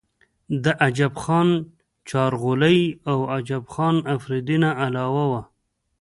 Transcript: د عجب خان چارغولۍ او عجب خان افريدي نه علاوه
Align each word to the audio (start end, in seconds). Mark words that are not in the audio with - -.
د 0.63 0.65
عجب 0.85 1.13
خان 1.23 1.49
چارغولۍ 2.09 2.79
او 3.11 3.17
عجب 3.35 3.63
خان 3.73 3.95
افريدي 4.15 4.57
نه 4.63 4.69
علاوه 4.83 5.41